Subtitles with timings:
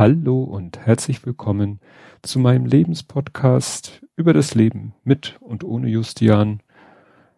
[0.00, 1.78] Hallo und herzlich willkommen
[2.22, 6.62] zu meinem Lebenspodcast über das Leben mit und ohne Justian,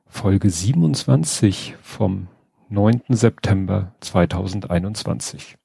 [0.06, 2.28] Folge 27 vom
[2.68, 3.02] 9.
[3.08, 5.58] September 2021.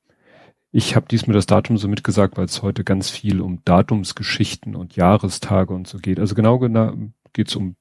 [0.71, 4.95] Ich habe diesmal das Datum so mitgesagt, weil es heute ganz viel um Datumsgeschichten und
[4.95, 6.19] Jahrestage und so geht.
[6.19, 6.93] Also genau genau
[7.31, 7.75] geht es um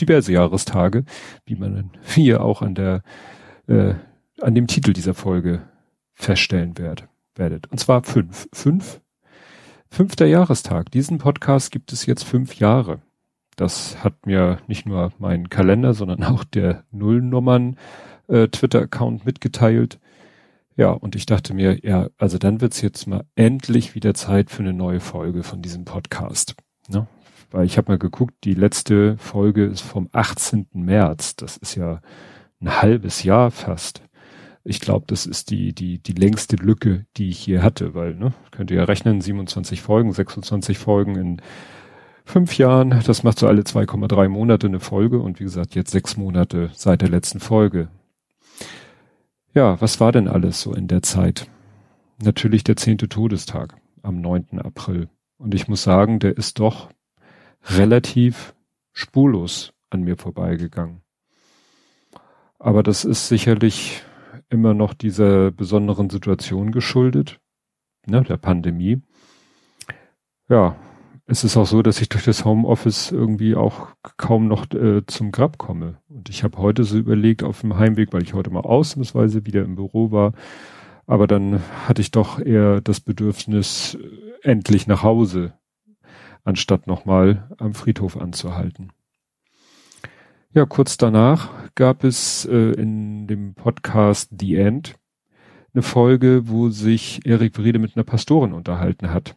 [0.00, 1.04] diverse Jahrestage,
[1.44, 3.02] wie man hier auch an der
[3.66, 3.92] äh,
[4.40, 5.68] an dem Titel dieser Folge
[6.14, 7.70] feststellen werde werdet.
[7.70, 8.48] Und zwar fünf.
[8.52, 9.00] Fünf?
[9.90, 10.90] Fünfter Jahrestag.
[10.90, 13.00] Diesen Podcast gibt es jetzt fünf Jahre.
[13.56, 17.76] Das hat mir nicht nur mein Kalender, sondern auch der Nullnummern
[18.28, 19.98] äh, Twitter-Account mitgeteilt.
[20.76, 24.62] Ja, und ich dachte mir, ja, also dann wird's jetzt mal endlich wieder Zeit für
[24.62, 26.54] eine neue Folge von diesem Podcast.
[26.88, 27.08] Ne?
[27.50, 30.68] Weil ich habe mal geguckt, die letzte Folge ist vom 18.
[30.74, 31.34] März.
[31.34, 32.00] Das ist ja
[32.60, 34.02] ein halbes Jahr fast
[34.68, 38.34] ich glaube, das ist die, die, die längste Lücke, die ich hier hatte, weil, ne,
[38.50, 41.42] könnt ihr ja rechnen, 27 Folgen, 26 Folgen in
[42.26, 46.18] fünf Jahren, das macht so alle 2,3 Monate eine Folge und wie gesagt, jetzt sechs
[46.18, 47.88] Monate seit der letzten Folge.
[49.54, 51.48] Ja, was war denn alles so in der Zeit?
[52.22, 54.58] Natürlich der zehnte Todestag am 9.
[54.58, 55.08] April.
[55.38, 56.90] Und ich muss sagen, der ist doch
[57.64, 58.54] relativ
[58.92, 61.00] spurlos an mir vorbeigegangen.
[62.58, 64.02] Aber das ist sicherlich
[64.50, 67.40] immer noch dieser besonderen Situation geschuldet,
[68.06, 69.02] ne, der Pandemie.
[70.48, 70.76] Ja,
[71.26, 75.30] es ist auch so, dass ich durch das Homeoffice irgendwie auch kaum noch äh, zum
[75.30, 75.98] Grab komme.
[76.08, 79.62] Und ich habe heute so überlegt auf dem Heimweg, weil ich heute mal ausnahmsweise wieder
[79.62, 80.32] im Büro war,
[81.06, 85.52] aber dann hatte ich doch eher das Bedürfnis, äh, endlich nach Hause,
[86.44, 88.92] anstatt nochmal am Friedhof anzuhalten.
[90.58, 94.96] Ja, kurz danach gab es äh, in dem Podcast The End
[95.72, 99.36] eine Folge, wo sich Erik Wrede mit einer Pastorin unterhalten hat.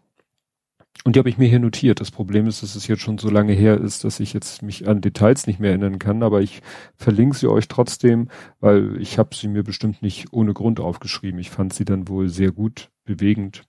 [1.04, 2.00] Und die habe ich mir hier notiert.
[2.00, 4.88] Das Problem ist, dass es jetzt schon so lange her ist, dass ich jetzt mich
[4.88, 6.64] an Details nicht mehr erinnern kann, aber ich
[6.96, 8.30] verlinke sie euch trotzdem,
[8.60, 11.40] weil ich habe sie mir bestimmt nicht ohne Grund aufgeschrieben.
[11.40, 13.62] Ich fand sie dann wohl sehr gut, bewegend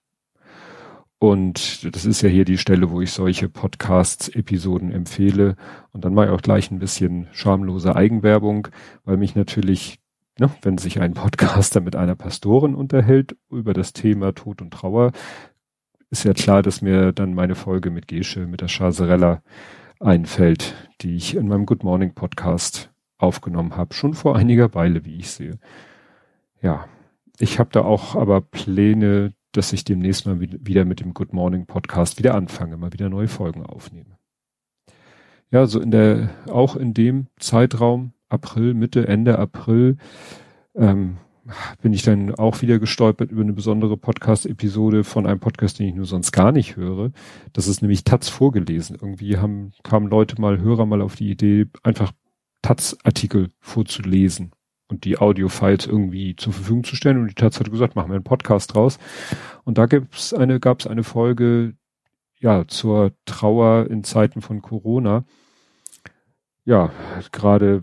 [1.23, 5.55] und das ist ja hier die Stelle, wo ich solche Podcasts-Episoden empfehle.
[5.93, 8.67] Und dann mache ich auch gleich ein bisschen schamlose Eigenwerbung,
[9.05, 10.01] weil mich natürlich,
[10.37, 15.13] ne, wenn sich ein Podcaster mit einer Pastorin unterhält über das Thema Tod und Trauer,
[16.09, 19.43] ist ja klar, dass mir dann meine Folge mit Gesche, mit der Chaserella
[20.01, 25.19] einfällt, die ich in meinem Good Morning Podcast aufgenommen habe, schon vor einiger Weile, wie
[25.19, 25.57] ich sehe.
[26.61, 26.85] Ja,
[27.39, 31.65] ich habe da auch aber Pläne, dass ich demnächst mal wieder mit dem Good Morning
[31.65, 34.17] Podcast wieder anfange, mal wieder neue Folgen aufnehme.
[35.51, 39.97] Ja, so in der, auch in dem Zeitraum, April, Mitte, Ende April,
[40.75, 41.17] ähm,
[41.81, 45.95] bin ich dann auch wieder gestolpert über eine besondere Podcast-Episode von einem Podcast, den ich
[45.95, 47.11] nur sonst gar nicht höre.
[47.51, 48.97] Das ist nämlich Taz vorgelesen.
[48.99, 52.11] Irgendwie haben, kamen Leute mal, Hörer mal auf die Idee, einfach
[52.61, 54.51] Taz-Artikel vorzulesen
[54.93, 57.17] und die Audio-Files irgendwie zur Verfügung zu stellen.
[57.17, 58.99] Und die Taz hat gesagt, machen wir einen Podcast draus.
[59.63, 61.73] Und da gibt's eine, gab's eine Folge,
[62.39, 65.25] ja, zur Trauer in Zeiten von Corona.
[66.65, 66.91] Ja,
[67.31, 67.81] gerade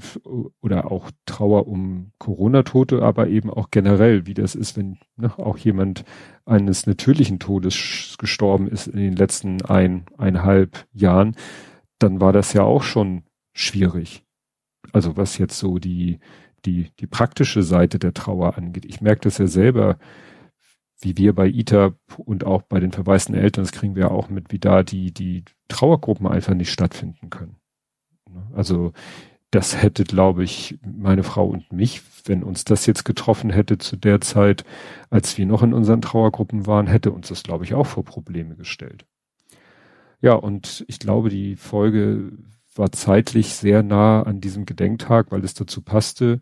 [0.61, 5.59] oder auch Trauer um Corona-Tote, aber eben auch generell, wie das ist, wenn ne, auch
[5.59, 6.05] jemand
[6.47, 11.37] eines natürlichen Todes gestorben ist in den letzten ein, eineinhalb Jahren,
[11.99, 14.25] dann war das ja auch schon schwierig.
[14.93, 16.21] Also was jetzt so die,
[16.67, 18.85] die, die praktische Seite der Trauer angeht.
[18.85, 19.99] Ich merke das ja selber,
[21.01, 24.53] wie wir bei ITA und auch bei den verwaisten Eltern, das kriegen wir auch mit,
[24.53, 27.57] wie da die, die Trauergruppen einfach nicht stattfinden können.
[28.55, 28.93] Also
[29.51, 33.97] das hätte, glaube ich, meine Frau und mich, wenn uns das jetzt getroffen hätte zu
[33.97, 34.65] der Zeit,
[35.09, 38.55] als wir noch in unseren Trauergruppen waren, hätte uns das, glaube ich, auch vor Probleme
[38.55, 39.07] gestellt.
[40.21, 42.33] Ja, und ich glaube, die Folge
[42.75, 46.41] war zeitlich sehr nah an diesem Gedenktag, weil es dazu passte.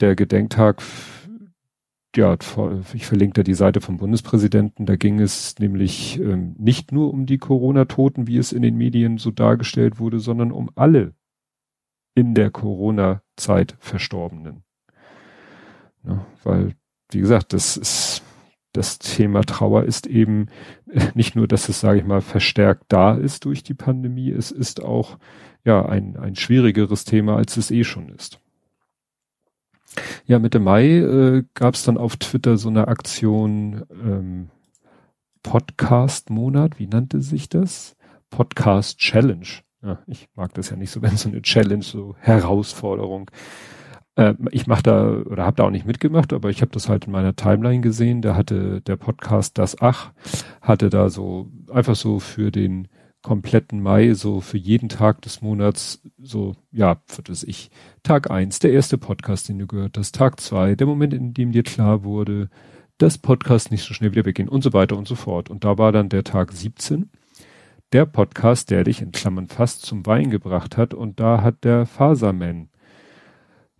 [0.00, 0.82] Der Gedenktag,
[2.16, 2.36] ja,
[2.94, 7.26] ich verlinke da die Seite vom Bundespräsidenten, da ging es nämlich ähm, nicht nur um
[7.26, 11.14] die Corona-Toten, wie es in den Medien so dargestellt wurde, sondern um alle
[12.14, 14.64] in der Corona-Zeit Verstorbenen.
[16.04, 16.74] Ja, weil,
[17.10, 18.11] wie gesagt, das ist
[18.72, 20.46] das Thema Trauer ist eben
[21.14, 24.82] nicht nur, dass es, sage ich mal, verstärkt da ist durch die Pandemie, es ist
[24.82, 25.18] auch
[25.64, 28.40] ja ein, ein schwierigeres Thema, als es eh schon ist.
[30.26, 34.48] Ja, Mitte Mai äh, gab es dann auf Twitter so eine Aktion ähm,
[35.42, 37.96] Podcast-Monat, wie nannte sich das?
[38.30, 39.46] Podcast Challenge.
[39.82, 43.30] Ja, ich mag das ja nicht so, wenn so eine Challenge, so Herausforderung.
[44.16, 47.06] Äh, ich mache da oder habe da auch nicht mitgemacht, aber ich habe das halt
[47.06, 48.22] in meiner Timeline gesehen.
[48.22, 50.12] Da hatte der Podcast Das Ach
[50.60, 52.88] hatte da so einfach so für den
[53.22, 57.70] kompletten Mai, so für jeden Tag des Monats, so, ja, wird es ich,
[58.02, 61.52] Tag eins, der erste Podcast, den du gehört hast, Tag zwei, der Moment, in dem
[61.52, 62.50] dir klar wurde,
[62.98, 65.50] dass Podcast nicht so schnell wieder weggehen und so weiter und so fort.
[65.50, 67.10] Und da war dann der Tag 17,
[67.92, 71.86] der Podcast, der dich in Klammern fast zum Wein gebracht hat und da hat der
[71.86, 72.70] Faserman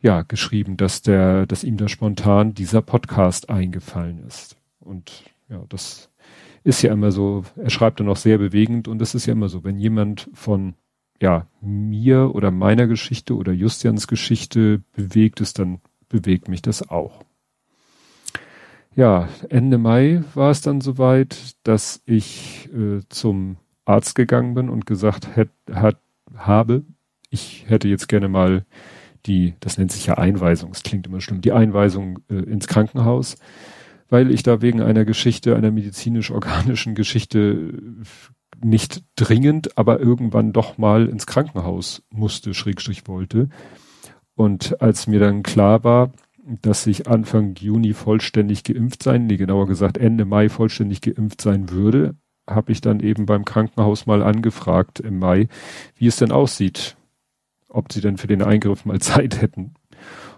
[0.03, 4.57] ja geschrieben, dass der, dass ihm da spontan dieser Podcast eingefallen ist.
[4.81, 6.11] Und ja, das
[6.65, 9.49] ist ja immer so, er schreibt dann auch sehr bewegend und das ist ja immer
[9.49, 10.75] so, wenn jemand von
[11.21, 17.25] ja, mir oder meiner Geschichte oder Justians Geschichte bewegt ist, dann bewegt mich das auch.
[18.95, 24.85] Ja, Ende Mai war es dann soweit, dass ich äh, zum Arzt gegangen bin und
[24.85, 25.99] gesagt hätt, hat,
[26.37, 26.85] habe,
[27.31, 28.67] ich hätte jetzt gerne mal
[29.27, 33.37] die, das nennt sich ja Einweisung, es klingt immer schlimm, die Einweisung äh, ins Krankenhaus
[34.13, 37.73] weil ich da wegen einer Geschichte, einer medizinisch-organischen Geschichte
[38.63, 43.49] nicht dringend, aber irgendwann doch mal ins Krankenhaus musste, Schrägstrich wollte.
[44.35, 46.13] Und als mir dann klar war,
[46.45, 51.71] dass ich Anfang Juni vollständig geimpft sein, nee, genauer gesagt Ende Mai vollständig geimpft sein
[51.71, 52.15] würde,
[52.47, 55.49] habe ich dann eben beim Krankenhaus mal angefragt im Mai,
[55.97, 56.99] wie es denn aussieht,
[57.73, 59.75] ob sie denn für den Eingriff mal Zeit hätten.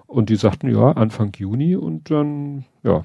[0.06, 3.04] Und die sagten, ja, Anfang Juni und dann, ja,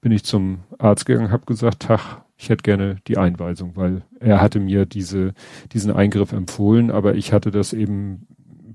[0.00, 4.40] bin ich zum Arzt gegangen, habe gesagt, Tag, ich hätte gerne die Einweisung, weil er
[4.40, 5.32] hatte mir diese,
[5.72, 8.26] diesen Eingriff empfohlen, aber ich hatte das eben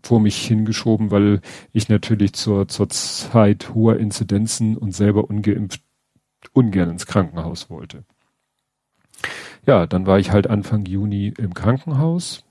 [0.03, 1.41] vor mich hingeschoben, weil
[1.73, 5.81] ich natürlich zur, zur Zeit hoher Inzidenzen und selber ungeimpft
[6.53, 8.05] ungern ins Krankenhaus wollte.
[9.65, 12.45] Ja, dann war ich halt Anfang Juni im Krankenhaus.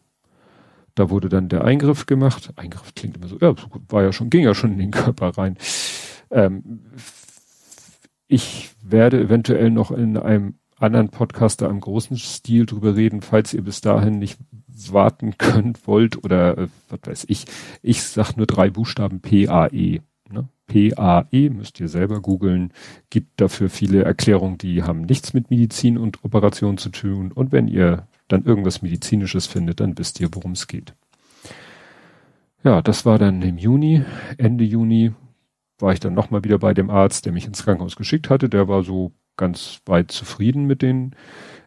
[0.96, 2.52] Da wurde dann der Eingriff gemacht.
[2.56, 3.54] Eingriff klingt immer so, ja,
[3.88, 5.56] war ja schon, ging ja schon in den Körper rein.
[6.30, 6.80] Ähm,
[8.26, 13.54] ich werde eventuell noch in einem anderen Podcast da im großen Stil drüber reden, falls
[13.54, 14.38] ihr bis dahin nicht
[14.90, 17.44] warten könnt, wollt oder äh, was weiß ich.
[17.82, 20.00] Ich sag nur drei Buchstaben PAE.
[20.30, 20.48] Ne?
[20.66, 22.72] PAE müsst ihr selber googeln.
[23.10, 27.32] Gibt dafür viele Erklärungen, die haben nichts mit Medizin und Operation zu tun.
[27.32, 30.94] Und wenn ihr dann irgendwas Medizinisches findet, dann wisst ihr, worum es geht.
[32.64, 34.02] Ja, das war dann im Juni,
[34.38, 35.12] Ende Juni
[35.78, 38.48] war ich dann nochmal wieder bei dem Arzt, der mich ins Krankenhaus geschickt hatte.
[38.48, 41.14] Der war so ganz weit zufrieden mit den,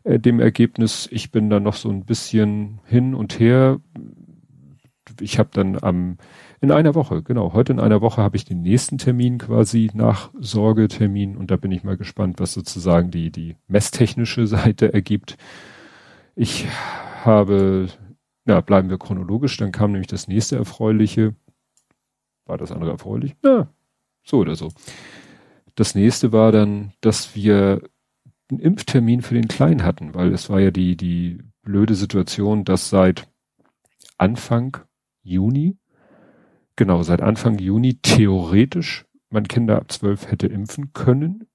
[0.04, 1.08] äh, dem Ergebnis.
[1.12, 3.80] Ich bin dann noch so ein bisschen hin und her.
[5.22, 6.18] Ich habe dann am
[6.62, 10.30] in einer Woche, genau, heute in einer Woche habe ich den nächsten Termin quasi nach
[10.38, 15.38] Sorgetermin und da bin ich mal gespannt, was sozusagen die, die messtechnische Seite ergibt.
[16.36, 16.68] Ich
[17.26, 17.88] habe,
[18.46, 21.36] ja, bleiben wir chronologisch, dann kam nämlich das nächste Erfreuliche.
[22.46, 23.36] War das andere erfreulich?
[23.44, 23.68] Ja,
[24.24, 24.70] so oder so.
[25.76, 27.82] Das nächste war dann, dass wir
[28.50, 32.90] einen Impftermin für den Kleinen hatten, weil es war ja die, die blöde Situation, dass
[32.90, 33.28] seit
[34.18, 34.78] Anfang
[35.22, 35.78] Juni,
[36.76, 41.48] genau, seit Anfang Juni theoretisch man Kinder ab zwölf hätte impfen können,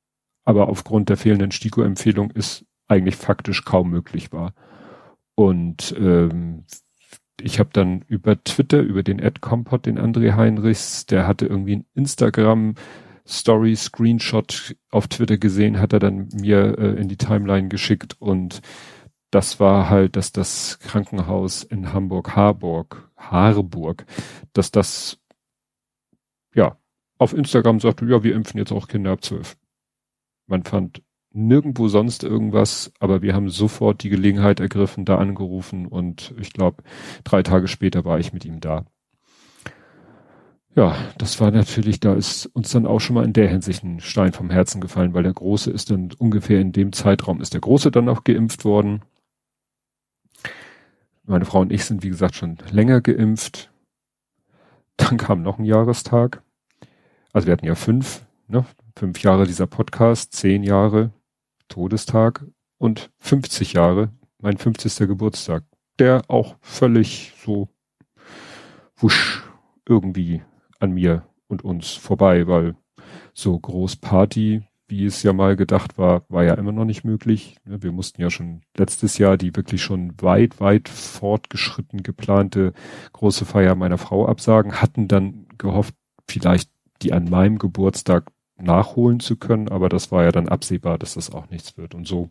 [0.44, 4.54] aber aufgrund der fehlenden STIKO-Empfehlung ist eigentlich faktisch kaum möglich war.
[5.34, 6.64] Und ähm,
[7.40, 11.76] ich habe dann über Twitter, über den Ad Compot, den André Heinrichs, der hatte irgendwie
[11.76, 12.74] ein Instagram
[13.26, 18.60] Story Screenshot auf Twitter gesehen, hat er dann mir äh, in die Timeline geschickt und
[19.30, 24.04] das war halt, dass das Krankenhaus in Hamburg Harburg, Harburg,
[24.52, 25.18] dass das
[26.54, 26.78] ja
[27.18, 29.56] auf Instagram sagte, ja, wir impfen jetzt auch Kinder ab zwölf.
[30.46, 31.02] Man fand
[31.34, 36.82] nirgendwo sonst irgendwas, aber wir haben sofort die Gelegenheit ergriffen, da angerufen und ich glaube,
[37.24, 38.86] drei Tage später war ich mit ihm da.
[40.76, 44.00] Ja, das war natürlich, da ist uns dann auch schon mal in der Hinsicht ein
[44.00, 47.60] Stein vom Herzen gefallen, weil der Große ist dann ungefähr in dem Zeitraum ist der
[47.60, 49.02] Große dann auch geimpft worden.
[51.24, 53.72] Meine Frau und ich sind, wie gesagt, schon länger geimpft.
[54.96, 56.42] Dann kam noch ein Jahrestag.
[57.32, 58.64] Also wir hatten ja fünf, ne?
[58.96, 61.10] Fünf Jahre dieser Podcast, zehn Jahre,
[61.74, 62.46] Todestag
[62.78, 65.08] und 50 Jahre, mein 50.
[65.08, 65.64] Geburtstag,
[65.98, 67.68] der auch völlig so
[68.96, 69.42] wusch
[69.84, 70.42] irgendwie
[70.78, 72.76] an mir und uns vorbei, weil
[73.32, 77.56] so groß Party, wie es ja mal gedacht war, war ja immer noch nicht möglich.
[77.64, 82.72] Wir mussten ja schon letztes Jahr die wirklich schon weit, weit fortgeschritten geplante
[83.12, 85.96] große Feier meiner Frau absagen, hatten dann gehofft,
[86.28, 86.70] vielleicht
[87.02, 91.30] die an meinem Geburtstag nachholen zu können, aber das war ja dann absehbar, dass das
[91.30, 91.94] auch nichts wird.
[91.94, 92.30] Und so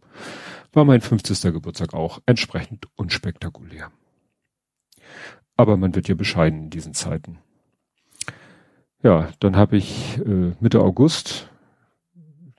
[0.71, 1.41] war mein 50.
[1.53, 3.91] Geburtstag auch entsprechend unspektakulär.
[5.55, 7.39] Aber man wird ja bescheiden in diesen Zeiten.
[9.03, 11.49] Ja, dann habe ich äh, Mitte August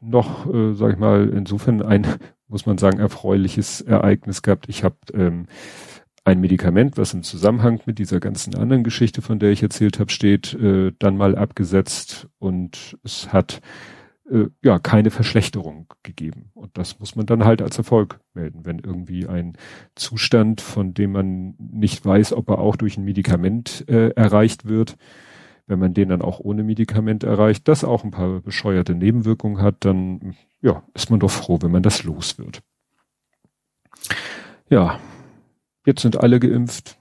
[0.01, 2.07] noch, äh, sag ich mal, insofern ein,
[2.49, 4.69] muss man sagen, erfreuliches Ereignis gehabt.
[4.69, 5.47] Ich habe ähm,
[6.25, 10.11] ein Medikament, was im Zusammenhang mit dieser ganzen anderen Geschichte, von der ich erzählt habe,
[10.11, 13.61] steht, äh, dann mal abgesetzt und es hat
[14.31, 16.51] äh, ja keine Verschlechterung gegeben.
[16.55, 19.59] Und das muss man dann halt als Erfolg melden, wenn irgendwie ein
[19.97, 24.97] Zustand, von dem man nicht weiß, ob er auch durch ein Medikament äh, erreicht wird,
[25.67, 29.77] wenn man den dann auch ohne Medikament erreicht, das auch ein paar bescheuerte Nebenwirkungen hat,
[29.81, 32.63] dann ja, ist man doch froh, wenn man das los wird.
[34.71, 34.99] Ja,
[35.85, 36.97] jetzt sind alle geimpft.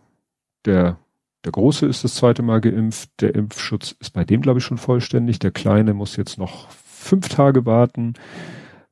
[0.66, 0.98] Der,
[1.44, 3.10] der Große ist das zweite Mal geimpft.
[3.20, 5.40] Der Impfschutz ist bei dem, glaube ich, schon vollständig.
[5.40, 8.13] Der Kleine muss jetzt noch fünf Tage warten.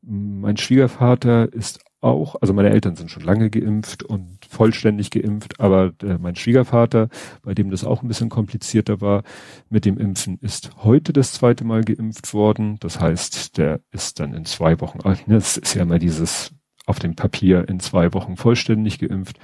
[0.01, 5.93] Mein Schwiegervater ist auch, also meine Eltern sind schon lange geimpft und vollständig geimpft, aber
[6.01, 7.09] äh, mein Schwiegervater,
[7.43, 9.23] bei dem das auch ein bisschen komplizierter war
[9.69, 12.77] mit dem Impfen, ist heute das zweite Mal geimpft worden.
[12.79, 16.53] Das heißt, der ist dann in zwei Wochen, das ist ja immer dieses
[16.85, 19.37] auf dem Papier in zwei Wochen vollständig geimpft.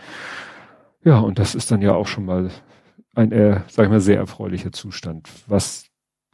[1.03, 2.51] Ja, und das ist dann ja auch schon mal
[3.15, 5.29] ein, äh, sag ich mal, sehr erfreulicher Zustand.
[5.47, 5.85] Was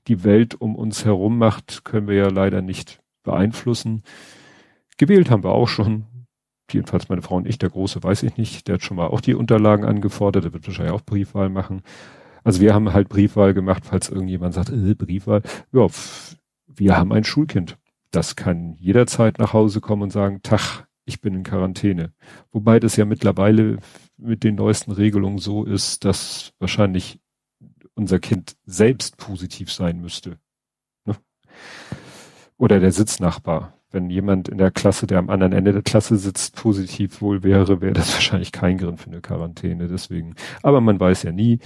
[0.07, 4.03] die Welt um uns herum macht, können wir ja leider nicht beeinflussen.
[4.98, 6.05] Gewählt haben wir auch schon.
[6.72, 8.67] Jedenfalls meine Frau und ich, der Große weiß ich nicht.
[8.67, 10.45] Der hat schon mal auch die Unterlagen angefordert.
[10.45, 11.81] Der wird wahrscheinlich auch Briefwahl machen.
[12.43, 15.41] Also wir haben halt Briefwahl gemacht, falls irgendjemand sagt, äh, Briefwahl.
[15.72, 15.88] Ja,
[16.67, 17.77] wir haben ein Schulkind.
[18.12, 22.13] Das kann jederzeit nach Hause kommen und sagen, Tach, ich bin in Quarantäne.
[22.51, 23.77] Wobei das ja mittlerweile
[24.17, 27.19] mit den neuesten Regelungen so ist, dass wahrscheinlich
[27.95, 30.38] unser Kind selbst positiv sein müsste.
[31.05, 31.15] Ne?
[32.57, 33.74] Oder der Sitznachbar.
[33.91, 37.81] Wenn jemand in der Klasse, der am anderen Ende der Klasse sitzt, positiv wohl wäre,
[37.81, 39.88] wäre das wahrscheinlich kein Grund für eine Quarantäne.
[39.88, 40.36] Deswegen.
[40.63, 41.60] Aber man weiß ja nie.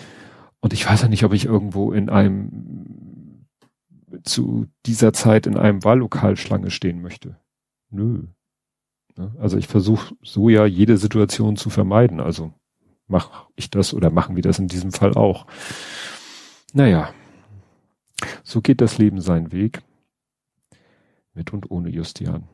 [0.60, 3.46] Und ich weiß ja nicht, ob ich irgendwo in einem
[4.24, 7.38] zu dieser Zeit in einem Wahllokal Schlange stehen möchte.
[7.89, 8.24] Nö.
[9.17, 9.36] Ne?
[9.39, 12.19] Also ich versuche so ja jede Situation zu vermeiden.
[12.19, 12.53] Also
[13.07, 15.45] mache ich das oder machen wir das in diesem Fall auch.
[16.74, 17.09] Naja,
[18.43, 19.81] so geht das Leben seinen Weg.
[21.33, 22.47] Mit und ohne Justian.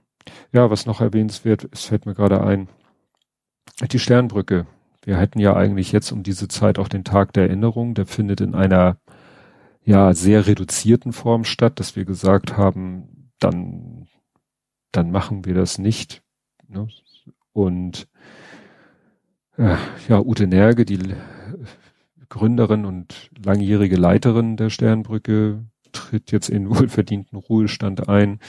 [0.51, 2.67] Ja, was noch erwähnenswert, es fällt mir gerade ein,
[3.91, 4.67] die Sternbrücke.
[5.03, 7.93] Wir hätten ja eigentlich jetzt um diese Zeit auch den Tag der Erinnerung.
[7.93, 8.97] Der findet in einer
[9.83, 14.07] ja sehr reduzierten Form statt, dass wir gesagt haben, dann
[14.93, 16.22] dann machen wir das nicht.
[16.73, 16.87] Ne?
[17.53, 18.07] Und
[19.57, 19.77] äh,
[20.09, 20.99] ja, Ute Nerge, die
[22.29, 28.39] Gründerin und langjährige Leiterin der Sternbrücke, tritt jetzt in wohlverdienten Ruhestand ein.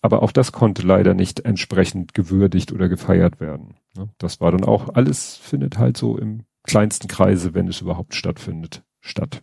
[0.00, 3.76] Aber auch das konnte leider nicht entsprechend gewürdigt oder gefeiert werden.
[3.96, 4.10] Ne?
[4.18, 8.84] Das war dann auch, alles findet halt so im kleinsten Kreise, wenn es überhaupt stattfindet,
[9.00, 9.42] statt.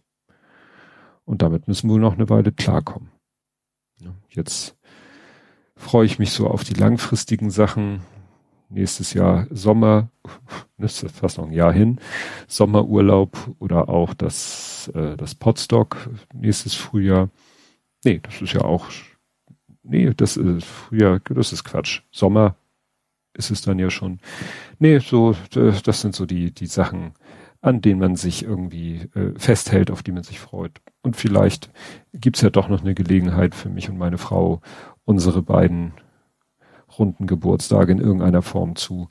[1.25, 3.09] Und damit müssen wir noch eine Weile klarkommen.
[4.29, 4.77] Jetzt
[5.81, 8.01] freue ich mich so auf die langfristigen Sachen,
[8.69, 10.09] nächstes Jahr Sommer,
[10.77, 11.99] das ist fast noch ein Jahr hin,
[12.47, 17.29] Sommerurlaub oder auch das, äh, das Potstock nächstes Frühjahr.
[18.05, 18.85] Nee, das ist ja auch,
[19.83, 22.01] nee, das ist Frühjahr, das ist Quatsch.
[22.11, 22.55] Sommer
[23.33, 24.19] ist es dann ja schon.
[24.79, 27.13] Nee, so, das sind so die, die Sachen,
[27.61, 30.81] an denen man sich irgendwie äh, festhält, auf die man sich freut.
[31.01, 31.69] Und vielleicht
[32.13, 34.61] gibt's ja doch noch eine Gelegenheit für mich und meine Frau,
[35.11, 35.93] unsere beiden
[36.97, 39.09] runden Geburtstage in irgendeiner Form zu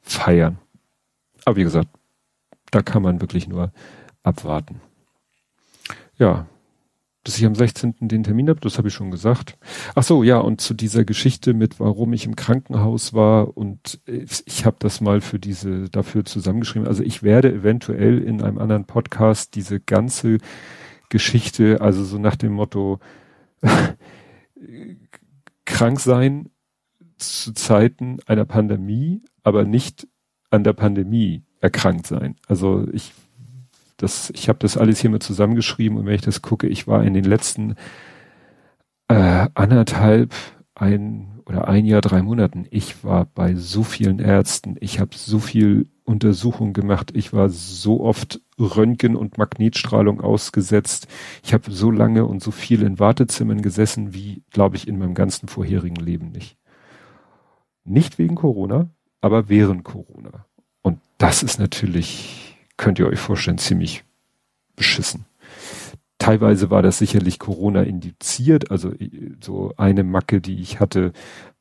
[0.00, 0.58] feiern.
[1.44, 1.88] Aber wie gesagt,
[2.70, 3.72] da kann man wirklich nur
[4.22, 4.80] abwarten.
[6.16, 6.46] Ja,
[7.24, 7.94] dass ich am 16.
[8.02, 9.58] den Termin habe, das habe ich schon gesagt.
[9.96, 14.64] Ach so, ja, und zu dieser Geschichte mit, warum ich im Krankenhaus war und ich
[14.64, 16.86] habe das mal für diese dafür zusammengeschrieben.
[16.86, 20.38] Also ich werde eventuell in einem anderen Podcast diese ganze
[21.10, 23.00] Geschichte, also so nach dem Motto
[25.72, 26.50] krank sein
[27.16, 30.06] zu Zeiten einer Pandemie, aber nicht
[30.50, 32.36] an der Pandemie erkrankt sein.
[32.46, 33.12] Also ich
[33.96, 37.04] das, ich habe das alles hier mal zusammengeschrieben und wenn ich das gucke, ich war
[37.04, 37.76] in den letzten
[39.08, 40.34] äh, anderthalb,
[40.74, 45.38] ein oder ein Jahr, drei Monaten, ich war bei so vielen Ärzten, ich habe so
[45.38, 51.06] viel Untersuchung gemacht, ich war so oft Röntgen und Magnetstrahlung ausgesetzt,
[51.42, 55.14] ich habe so lange und so viel in Wartezimmern gesessen, wie, glaube ich, in meinem
[55.14, 56.56] ganzen vorherigen Leben nicht.
[57.84, 58.90] Nicht wegen Corona,
[59.20, 60.46] aber während Corona.
[60.82, 64.04] Und das ist natürlich, könnt ihr euch vorstellen, ziemlich
[64.76, 65.26] beschissen.
[66.18, 68.92] Teilweise war das sicherlich Corona indiziert, also
[69.40, 71.12] so eine Macke, die ich hatte,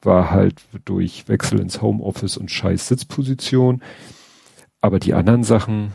[0.03, 3.81] war halt durch Wechsel ins Homeoffice und scheiß Sitzposition.
[4.82, 5.94] Aber die anderen Sachen,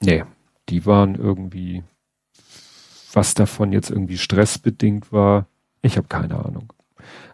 [0.00, 0.24] nee,
[0.68, 1.82] die waren irgendwie
[3.12, 5.46] was davon jetzt irgendwie stressbedingt war,
[5.82, 6.72] ich habe keine Ahnung.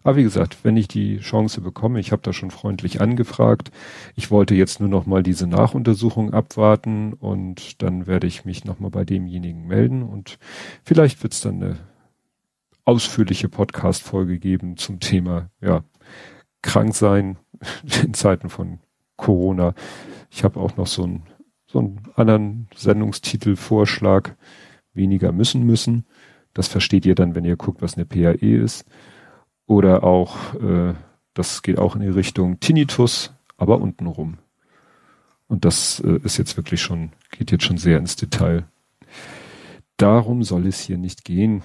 [0.03, 3.73] Aber wie gesagt, wenn ich die Chance bekomme, ich habe da schon freundlich angefragt.
[4.15, 8.79] Ich wollte jetzt nur noch mal diese Nachuntersuchung abwarten und dann werde ich mich noch
[8.79, 10.39] mal bei demjenigen melden und
[10.85, 11.79] vielleicht wird es dann eine
[12.85, 15.83] ausführliche Podcast-Folge geben zum Thema, ja,
[16.63, 17.37] krank sein
[18.05, 18.79] in Zeiten von
[19.17, 19.75] Corona.
[20.31, 21.23] Ich habe auch noch so einen
[21.67, 24.31] so einen anderen Sendungstitel-Vorschlag,
[24.95, 26.07] weniger müssen müssen.
[26.55, 28.87] Das versteht ihr dann, wenn ihr guckt, was eine PAE ist.
[29.67, 30.95] Oder auch, äh,
[31.35, 34.39] das geht auch in die Richtung Tinnitus, aber untenrum.
[35.49, 38.65] Und das äh, ist jetzt wirklich schon, geht jetzt schon sehr ins Detail.
[39.97, 41.63] Darum soll es hier nicht gehen.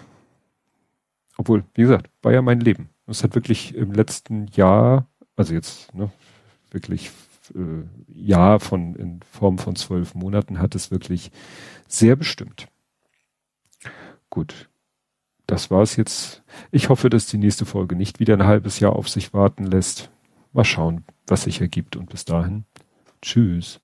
[1.38, 2.89] Obwohl, wie gesagt, war ja mein Leben.
[3.08, 6.12] Es hat wirklich im letzten Jahr, also jetzt ne,
[6.72, 7.12] wirklich
[7.55, 11.31] äh, Jahr von in Form von zwölf Monaten hat es wirklich
[11.88, 12.67] sehr bestimmt.
[14.29, 14.70] Gut,
[15.48, 16.43] das war's jetzt.
[16.72, 20.10] Ich hoffe, dass die nächste Folge nicht wieder ein halbes Jahr auf sich warten lässt.
[20.53, 22.65] Mal schauen, was sich ergibt und bis dahin.
[23.22, 23.81] Tschüss.